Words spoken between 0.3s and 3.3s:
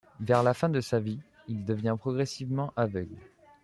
la fin de sa vie, il devient progressivement aveugle.